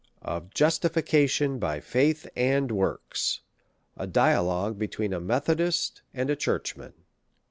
Of 0.23 0.51
Justification 0.55 1.59
by 1.59 1.79
Faith 1.79 2.27
and 2.35 2.71
Works; 2.71 3.41
a 3.95 4.07
Dia 4.07 4.41
logue 4.41 4.79
between 4.79 5.13
a 5.13 5.19
Methodist 5.21 6.01
and 6.11 6.27
a 6.31 6.35
Churchman. 6.35 6.93